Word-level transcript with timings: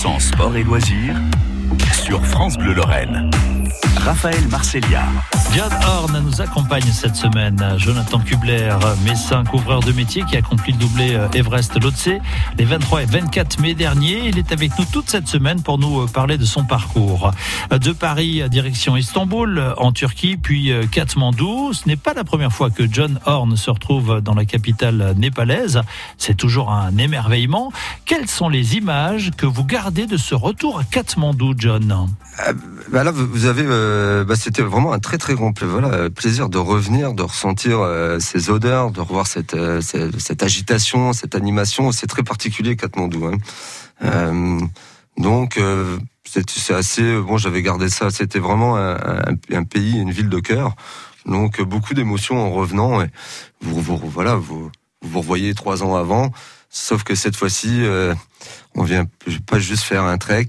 100% 0.00 0.18
sport 0.18 0.56
et 0.56 0.62
loisirs 0.62 1.16
sur 1.92 2.24
France 2.24 2.56
Bleu 2.56 2.72
Lorraine. 2.72 3.28
Raphaël 3.98 4.48
Marcelia. 4.48 5.02
John 5.52 5.72
Horn 5.84 6.20
nous 6.24 6.40
accompagne 6.40 6.92
cette 6.92 7.16
semaine. 7.16 7.74
Jonathan 7.76 8.20
Kubler, 8.20 8.72
médecin 9.04 9.42
couvreur 9.42 9.80
de 9.80 9.90
métier 9.90 10.22
qui 10.22 10.36
accomplit 10.36 10.72
le 10.72 10.78
doublé 10.78 11.14
euh, 11.14 11.28
Everest-Lotse 11.34 12.10
les 12.56 12.64
23 12.64 13.02
et 13.02 13.06
24 13.06 13.58
mai 13.60 13.74
dernier. 13.74 14.28
Il 14.28 14.38
est 14.38 14.52
avec 14.52 14.78
nous 14.78 14.84
toute 14.84 15.10
cette 15.10 15.26
semaine 15.26 15.60
pour 15.60 15.78
nous 15.78 16.02
euh, 16.02 16.06
parler 16.06 16.38
de 16.38 16.44
son 16.44 16.64
parcours. 16.64 17.32
De 17.72 17.90
Paris, 17.90 18.48
direction 18.48 18.96
Istanbul, 18.96 19.74
en 19.76 19.90
Turquie, 19.90 20.36
puis 20.36 20.70
euh, 20.70 20.86
Katmandou. 20.86 21.72
Ce 21.72 21.88
n'est 21.88 21.96
pas 21.96 22.14
la 22.14 22.22
première 22.22 22.52
fois 22.52 22.70
que 22.70 22.84
John 22.90 23.18
Horn 23.26 23.56
se 23.56 23.70
retrouve 23.70 24.20
dans 24.20 24.34
la 24.34 24.44
capitale 24.44 25.14
népalaise. 25.16 25.80
C'est 26.16 26.36
toujours 26.36 26.70
un 26.70 26.96
émerveillement. 26.96 27.72
Quelles 28.04 28.28
sont 28.28 28.48
les 28.48 28.76
images 28.76 29.32
que 29.36 29.46
vous 29.46 29.64
gardez 29.64 30.06
de 30.06 30.16
ce 30.16 30.36
retour 30.36 30.78
à 30.78 30.84
Katmandou, 30.84 31.54
John? 31.58 32.08
Bah 32.92 33.02
Là, 33.02 33.10
vous 33.10 33.46
avez, 33.46 33.64
bah, 34.24 34.36
c'était 34.36 34.62
vraiment 34.62 34.92
un 34.92 34.98
très 35.00 35.18
très 35.18 35.34
voilà, 35.62 36.10
plaisir 36.10 36.48
de 36.48 36.58
revenir, 36.58 37.14
de 37.14 37.22
ressentir 37.22 37.80
euh, 37.80 38.18
ces 38.18 38.50
odeurs, 38.50 38.90
de 38.90 39.00
revoir 39.00 39.26
cette, 39.26 39.54
euh, 39.54 39.80
cette, 39.80 40.42
agitation, 40.42 41.12
cette 41.12 41.34
animation. 41.34 41.92
C'est 41.92 42.06
très 42.06 42.22
particulier 42.22 42.76
Katmandou. 42.76 43.26
Hein. 43.26 43.38
Euh, 44.02 44.60
donc 45.18 45.60
c'est 46.24 46.74
assez 46.74 47.20
bon. 47.20 47.36
J'avais 47.36 47.62
gardé 47.62 47.88
ça. 47.88 48.10
C'était 48.10 48.38
vraiment 48.38 48.76
un, 48.76 49.64
pays, 49.64 49.98
une 49.98 50.10
ville 50.10 50.28
de 50.28 50.40
cœur. 50.40 50.74
Donc 51.26 51.60
beaucoup 51.60 51.94
d'émotions 51.94 52.38
en 52.38 52.50
revenant. 52.50 53.02
Et 53.02 53.08
vous, 53.60 53.80
vous 53.80 53.96
voilà, 53.96 54.36
vous 54.36 54.70
vous 55.02 55.20
revoyez 55.20 55.54
trois 55.54 55.82
ans 55.82 55.96
avant. 55.96 56.30
Sauf 56.70 57.02
que 57.02 57.14
cette 57.14 57.36
fois-ci, 57.36 57.82
on 58.74 58.84
vient 58.84 59.06
pas 59.46 59.58
juste 59.58 59.82
faire 59.82 60.04
un 60.04 60.18
trek 60.18 60.48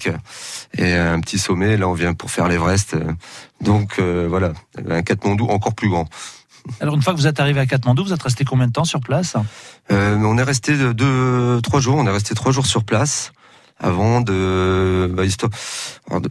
et 0.77 0.93
un 0.93 1.19
petit 1.19 1.39
sommet. 1.39 1.77
Là, 1.77 1.87
on 1.87 1.93
vient 1.93 2.13
pour 2.13 2.29
faire 2.29 2.47
l'Everest. 2.47 2.95
Donc 3.59 3.97
euh, 3.99 4.27
voilà, 4.29 4.53
un 4.89 5.01
Katmandou 5.01 5.47
encore 5.47 5.73
plus 5.73 5.89
grand. 5.89 6.07
Alors 6.79 6.93
une 6.93 7.01
fois 7.01 7.13
que 7.13 7.17
vous 7.17 7.25
êtes 7.25 7.39
arrivé 7.39 7.59
à 7.59 7.65
Katmandou, 7.65 8.03
vous 8.03 8.13
êtes 8.13 8.21
resté 8.21 8.45
combien 8.45 8.67
de 8.67 8.71
temps 8.71 8.85
sur 8.85 8.99
place? 8.99 9.35
Euh, 9.91 10.15
On 10.17 10.37
est 10.37 10.43
resté 10.43 10.75
deux, 10.93 11.59
trois 11.63 11.79
jours. 11.79 11.97
On 11.97 12.05
est 12.05 12.11
resté 12.11 12.35
trois 12.35 12.51
jours 12.51 12.67
sur 12.67 12.83
place 12.83 13.31
avant 13.79 14.21
de, 14.21 15.11
bah, 15.11 15.25
histoire, 15.25 15.51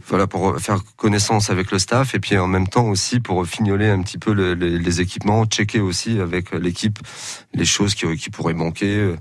voilà, 0.07 0.27
pour 0.27 0.59
faire 0.59 0.79
connaissance 0.95 1.49
avec 1.49 1.71
le 1.71 1.79
staff 1.79 2.15
et 2.15 2.19
puis 2.19 2.37
en 2.37 2.47
même 2.47 2.67
temps 2.67 2.87
aussi 2.87 3.19
pour 3.19 3.45
fignoler 3.45 3.89
un 3.89 4.01
petit 4.01 4.17
peu 4.17 4.31
les, 4.31 5.01
équipements, 5.01 5.45
checker 5.45 5.79
aussi 5.79 6.19
avec 6.19 6.51
l'équipe 6.51 6.99
les 7.53 7.65
choses 7.65 7.95
qui, 7.95 8.29
pourraient 8.29 8.53
manquer 8.53 8.97
euh, 8.97 9.15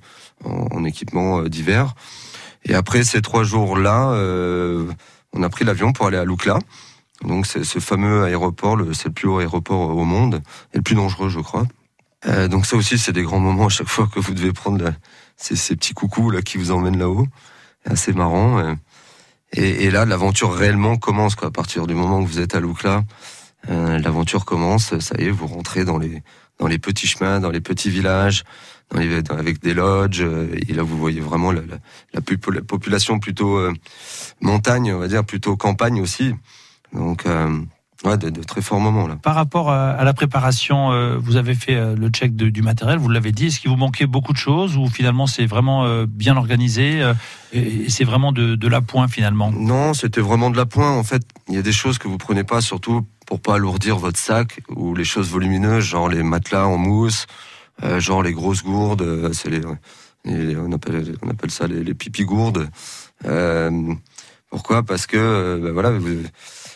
en, 0.44 0.66
en 0.70 0.84
équipement 0.84 1.42
divers. 1.42 1.94
Et 2.64 2.74
après 2.74 3.04
ces 3.04 3.22
trois 3.22 3.44
jours-là, 3.44 4.10
euh, 4.12 4.86
on 5.32 5.42
a 5.42 5.48
pris 5.48 5.64
l'avion 5.64 5.92
pour 5.92 6.06
aller 6.06 6.18
à 6.18 6.24
Lukla. 6.24 6.58
Donc 7.22 7.46
c'est 7.46 7.64
ce 7.64 7.78
fameux 7.78 8.24
aéroport, 8.24 8.78
c'est 8.92 9.06
le 9.06 9.12
plus 9.12 9.28
haut 9.28 9.38
aéroport 9.38 9.96
au 9.96 10.04
monde 10.04 10.42
et 10.72 10.78
le 10.78 10.82
plus 10.82 10.94
dangereux, 10.94 11.28
je 11.28 11.41
crois. 11.41 11.66
Euh, 12.26 12.48
donc 12.48 12.66
ça 12.66 12.76
aussi, 12.76 12.98
c'est 12.98 13.12
des 13.12 13.22
grands 13.22 13.41
moments 13.41 13.66
à 13.66 13.70
chaque 13.70 13.88
fois 13.88 14.06
que 14.06 14.20
vous 14.20 14.34
devez 14.34 14.52
prendre 14.52 14.92
ces, 15.36 15.54
petits 15.76 15.94
coucous 15.94 16.30
là 16.30 16.42
qui 16.42 16.58
vous 16.58 16.70
emmènent 16.70 16.98
là-haut. 16.98 17.26
Assez 17.84 18.12
marrant. 18.12 18.58
Euh. 18.58 18.74
Et, 19.52 19.84
et 19.84 19.90
là, 19.90 20.04
l'aventure 20.04 20.52
réellement 20.52 20.96
commence. 20.96 21.34
Quoi. 21.34 21.48
À 21.48 21.50
partir 21.50 21.86
du 21.86 21.94
moment 21.94 22.20
où 22.20 22.26
vous 22.26 22.40
êtes 22.40 22.54
à 22.54 22.60
Lukla, 22.60 23.04
euh, 23.68 23.98
l'aventure 23.98 24.44
commence. 24.44 24.98
Ça 24.98 25.14
y 25.18 25.24
est, 25.24 25.30
vous 25.30 25.46
rentrez 25.46 25.84
dans 25.84 25.98
les 25.98 26.22
dans 26.60 26.68
les 26.68 26.78
petits 26.78 27.06
chemins, 27.06 27.40
dans 27.40 27.50
les 27.50 27.60
petits 27.60 27.90
villages, 27.90 28.44
avec 28.90 29.60
des 29.60 29.74
lodges. 29.74 30.20
Euh, 30.22 30.54
et 30.68 30.74
là, 30.74 30.82
vous 30.82 30.98
voyez 30.98 31.20
vraiment 31.20 31.50
la, 31.50 31.62
la, 32.12 32.20
population 32.20 33.18
plutôt 33.18 33.56
euh, 33.56 33.72
montagne, 34.40 34.92
on 34.92 34.98
va 34.98 35.08
dire, 35.08 35.24
plutôt 35.24 35.56
campagne 35.56 36.00
aussi. 36.00 36.34
Donc, 36.92 37.26
euh, 37.26 37.60
ouais, 38.04 38.16
de, 38.16 38.42
très 38.42 38.62
forts 38.62 38.80
moments 38.80 39.06
là. 39.06 39.16
Par 39.16 39.34
rapport 39.34 39.70
à, 39.70 40.02
la 40.04 40.12
préparation, 40.12 41.18
vous 41.18 41.36
avez 41.36 41.54
fait 41.54 41.94
le 41.94 42.08
check 42.08 42.34
du 42.36 42.62
matériel, 42.62 42.98
vous 42.98 43.08
l'avez 43.08 43.32
dit. 43.32 43.47
Est-ce 43.47 43.60
qu'il 43.60 43.70
vous 43.70 43.76
manquait 43.76 44.06
beaucoup 44.06 44.32
de 44.32 44.38
choses 44.38 44.76
ou 44.76 44.88
finalement 44.88 45.26
c'est 45.26 45.47
vraiment 45.47 46.04
bien 46.06 46.36
organisé 46.36 47.12
et 47.52 47.88
c'est 47.88 48.04
vraiment 48.04 48.32
de, 48.32 48.54
de 48.54 48.69
l'appoint 48.69 49.08
finalement? 49.08 49.50
Non, 49.52 49.94
c'était 49.94 50.20
vraiment 50.20 50.50
de 50.50 50.56
l'appoint. 50.56 50.91
En 50.91 51.04
fait, 51.04 51.22
il 51.48 51.54
y 51.54 51.58
a 51.58 51.62
des 51.62 51.72
choses 51.72 51.98
que 51.98 52.08
vous 52.08 52.19
prenez 52.19 52.44
pas, 52.44 52.60
surtout 52.60 53.06
pour 53.30 53.41
pas 53.41 53.54
alourdir 53.54 53.97
votre 53.97 54.19
sac 54.19 54.60
ou 54.75 54.92
les 54.92 55.04
choses 55.04 55.30
volumineuses, 55.30 55.84
genre 55.84 56.08
les 56.08 56.25
matelas 56.25 56.66
en 56.66 56.76
mousse, 56.76 57.28
euh, 57.84 58.00
genre 58.00 58.25
les 58.25 58.32
grosses 58.32 58.64
gourdes, 58.64 59.02
euh, 59.02 59.32
c'est 59.32 59.50
les, 59.50 60.56
on 60.56 60.72
appelle 60.72 61.14
on 61.22 61.30
appelle 61.30 61.52
ça 61.52 61.69
les, 61.69 61.84
les 61.84 61.94
pipi 61.94 62.25
gourdes. 62.25 62.69
Euh, 63.26 63.94
pourquoi? 64.50 64.82
Parce 64.82 65.06
que 65.06 65.60
ben 65.62 65.70
voilà, 65.70 65.92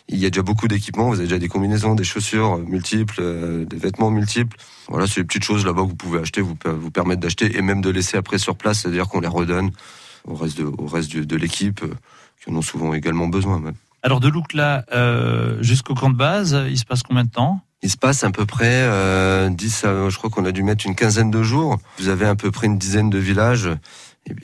il 0.08 0.18
y 0.18 0.26
a 0.26 0.30
déjà 0.30 0.42
beaucoup 0.42 0.68
d'équipements, 0.68 1.08
vous 1.08 1.14
avez 1.14 1.24
déjà 1.24 1.38
des 1.38 1.48
combinaisons, 1.48 1.94
des 1.94 2.04
chaussures 2.04 2.58
multiples, 2.58 3.66
des 3.66 3.76
vêtements 3.76 4.10
multiples. 4.10 4.56
Voilà, 4.88 5.06
c'est 5.06 5.20
les 5.20 5.24
petites 5.24 5.44
choses 5.44 5.64
là-bas 5.64 5.82
que 5.82 5.88
vous 5.88 5.94
pouvez 5.96 6.20
acheter, 6.20 6.42
vous 6.42 6.56
vous 6.64 6.90
permettre 6.90 7.20
d'acheter 7.20 7.56
et 7.56 7.62
même 7.62 7.80
de 7.80 7.90
laisser 7.90 8.16
après 8.16 8.38
sur 8.38 8.54
place, 8.54 8.80
c'est-à-dire 8.80 9.08
qu'on 9.08 9.20
les 9.20 9.28
redonne 9.28 9.70
au 10.26 10.34
reste 10.34 10.58
de, 10.58 10.64
au 10.64 10.86
reste 10.86 11.14
de, 11.16 11.24
de 11.24 11.36
l'équipe 11.36 11.80
qui 12.42 12.50
en 12.50 12.56
ont 12.56 12.62
souvent 12.62 12.92
également 12.92 13.28
besoin. 13.28 13.58
Même. 13.58 13.74
Alors 14.04 14.20
de 14.20 14.28
Loukla 14.28 14.84
euh, 14.92 15.62
jusqu'au 15.62 15.94
camp 15.94 16.10
de 16.10 16.16
base, 16.16 16.62
il 16.68 16.78
se 16.78 16.84
passe 16.84 17.02
combien 17.02 17.24
de 17.24 17.30
temps? 17.30 17.60
Il 17.82 17.90
se 17.90 17.96
passe 17.96 18.22
à 18.22 18.30
peu 18.30 18.44
près 18.44 18.82
euh, 18.84 19.48
10, 19.48 19.86
je 20.08 20.16
crois 20.16 20.28
qu'on 20.28 20.44
a 20.44 20.52
dû 20.52 20.62
mettre 20.62 20.86
une 20.86 20.94
quinzaine 20.94 21.30
de 21.30 21.42
jours. 21.42 21.78
Vous 21.98 22.08
avez 22.08 22.26
à 22.26 22.34
peu 22.34 22.50
près 22.50 22.66
une 22.66 22.76
dizaine 22.76 23.08
de 23.08 23.18
villages. 23.18 23.70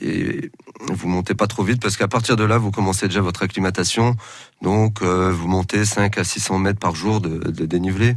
Et, 0.01 0.49
vous 0.89 1.07
montez 1.07 1.35
pas 1.35 1.47
trop 1.47 1.63
vite 1.63 1.81
parce 1.81 1.97
qu'à 1.97 2.07
partir 2.07 2.35
de 2.35 2.43
là, 2.43 2.57
vous 2.57 2.71
commencez 2.71 3.07
déjà 3.07 3.21
votre 3.21 3.43
acclimatation. 3.43 4.15
Donc, 4.61 5.01
euh, 5.01 5.31
vous 5.31 5.47
montez 5.47 5.85
5 5.85 6.17
à 6.17 6.23
600 6.23 6.59
mètres 6.59 6.79
par 6.79 6.95
jour 6.95 7.21
de, 7.21 7.65
dénivelé. 7.65 8.13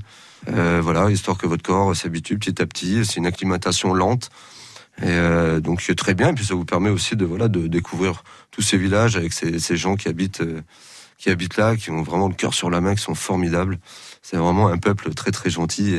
Euh, 0.48 0.80
voilà, 0.82 1.10
histoire 1.10 1.38
que 1.38 1.46
votre 1.46 1.62
corps 1.62 1.94
s'habitue 1.94 2.38
petit 2.38 2.60
à 2.60 2.66
petit. 2.66 3.04
C'est 3.04 3.16
une 3.16 3.26
acclimatation 3.26 3.94
lente. 3.94 4.30
Et 4.98 5.06
euh, 5.06 5.60
donc 5.60 5.80
c'est 5.80 5.96
très 5.96 6.14
bien. 6.14 6.30
Et 6.30 6.34
puis 6.34 6.44
ça 6.44 6.54
vous 6.54 6.64
permet 6.64 6.90
aussi 6.90 7.16
de 7.16 7.24
voilà 7.24 7.48
de 7.48 7.66
découvrir 7.66 8.22
tous 8.50 8.62
ces 8.62 8.78
villages 8.78 9.16
avec 9.16 9.32
ces, 9.32 9.76
gens 9.76 9.96
qui 9.96 10.08
habitent 10.08 10.42
qui 11.18 11.30
habitent 11.30 11.56
là, 11.56 11.76
qui 11.76 11.90
ont 11.90 12.02
vraiment 12.02 12.28
le 12.28 12.34
cœur 12.34 12.54
sur 12.54 12.70
la 12.70 12.80
main, 12.80 12.94
qui 12.94 13.02
sont 13.02 13.14
formidables. 13.14 13.78
C'est 14.22 14.36
vraiment 14.36 14.68
un 14.68 14.78
peuple 14.78 15.12
très 15.14 15.32
très 15.32 15.50
gentil 15.50 15.94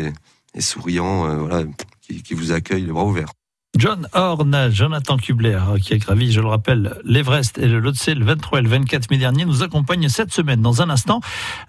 et, 0.54 0.62
souriant, 0.62 1.36
voilà, 1.38 1.64
qui, 2.02 2.34
vous 2.34 2.54
accueille 2.54 2.84
les 2.84 2.92
bras 2.92 3.04
ouverts. 3.04 3.34
John 3.78 4.08
Horn, 4.14 4.70
Jonathan 4.72 5.18
Kubler, 5.18 5.60
qui 5.82 5.94
a 5.94 5.98
gravi, 5.98 6.32
je 6.32 6.40
le 6.40 6.48
rappelle, 6.48 6.96
l'Everest 7.04 7.58
et 7.58 7.68
le 7.68 7.80
Lhotse 7.80 8.08
le 8.08 8.24
23 8.24 8.60
et 8.60 8.62
le 8.62 8.70
24 8.70 9.12
mai 9.12 9.18
dernier, 9.18 9.46
nous 9.46 9.64
accompagne 9.64 10.08
cette 10.08 10.32
semaine. 10.32 10.62
Dans 10.62 10.82
un 10.82 10.90
instant, 10.90 11.20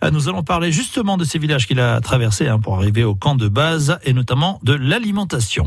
euh, 0.05 0.11
nous 0.11 0.29
allons 0.29 0.43
parler 0.43 0.71
justement 0.71 1.17
de 1.17 1.25
ces 1.25 1.39
villages 1.39 1.67
qu'il 1.67 1.81
a 1.81 2.01
traversés 2.01 2.47
hein, 2.49 2.61
pour 2.61 2.77
arriver 2.77 3.03
au 3.03 3.15
camp 3.15 3.35
de 3.35 3.49
base 3.49 3.99
et 4.05 4.13
notamment 4.13 4.61
de 4.63 4.75
l'alimentation. 4.75 5.65